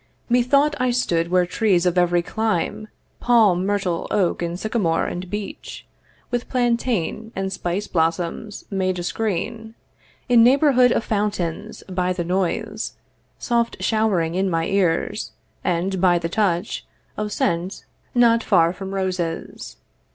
Methought 0.29 0.75
I 0.79 0.89
stood 0.89 1.29
where 1.29 1.45
trees 1.45 1.85
of 1.85 1.95
every 1.95 2.23
clime, 2.23 2.87
Palm, 3.19 3.67
myrtle, 3.67 4.07
oak, 4.09 4.41
and 4.41 4.59
sycamore, 4.59 5.05
and 5.05 5.29
beech, 5.29 5.85
With 6.31 6.49
plantain, 6.49 7.31
and 7.35 7.53
spice 7.53 7.85
blossoms, 7.85 8.65
made 8.71 8.97
a 8.97 9.03
screen; 9.03 9.75
In 10.27 10.43
neighbourhood 10.43 10.91
of 10.91 11.03
fountains, 11.03 11.83
by 11.87 12.13
the 12.13 12.23
noise 12.25 12.93
Soft 13.37 13.77
showering 13.83 14.33
in 14.33 14.49
my 14.49 14.65
ears, 14.65 15.33
and, 15.63 16.01
by 16.01 16.17
the 16.17 16.29
touch 16.29 16.83
Of 17.15 17.31
scent, 17.31 17.85
not 18.15 18.41
far 18.43 18.73
from 18.73 18.95
roses. 18.95 19.77